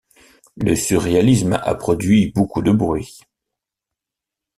Le 0.57 0.75
surréalisme 0.75 1.59
a 1.63 1.75
produit 1.75 2.31
beaucoup 2.31 2.63
de 2.63 2.71
bruit. 2.71 3.19